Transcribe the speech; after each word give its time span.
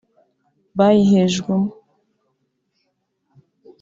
bayihejwemo 0.77 1.67